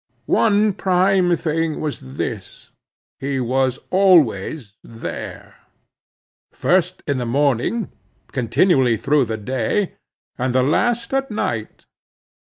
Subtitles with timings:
[0.25, 7.91] One prime thing was this,—he was always there;—first in the morning,
[8.31, 9.93] continually through the day,
[10.39, 11.85] and the last at night.